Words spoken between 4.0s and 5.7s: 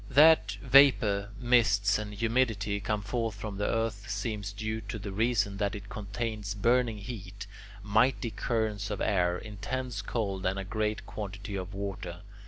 seems due to the reason